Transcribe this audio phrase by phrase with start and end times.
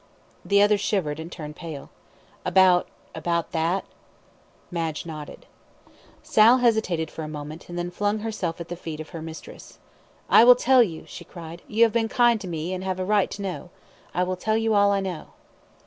[0.43, 1.91] The other shivered and turned pale.
[2.43, 3.85] "About about that?"
[4.71, 5.45] Madge nodded.
[6.23, 9.77] Sal hesitated for a moment, and then flung herself at the feet of her mistress.
[10.27, 11.61] "I will tell you," she cried.
[11.67, 13.69] "You have been kind to me, an' have a right to know.
[14.11, 15.33] I will tell you all I know."